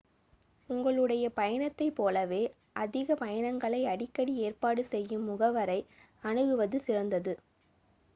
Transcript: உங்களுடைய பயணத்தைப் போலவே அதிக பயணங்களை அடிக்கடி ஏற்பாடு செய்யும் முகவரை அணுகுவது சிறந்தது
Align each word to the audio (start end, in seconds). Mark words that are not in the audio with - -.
உங்களுடைய 0.69 1.25
பயணத்தைப் 1.31 1.95
போலவே 1.95 2.39
அதிக 2.75 3.15
பயணங்களை 3.15 3.81
அடிக்கடி 3.85 4.33
ஏற்பாடு 4.39 4.85
செய்யும் 4.85 5.27
முகவரை 5.29 5.79
அணுகுவது 6.23 6.79
சிறந்தது 6.79 7.35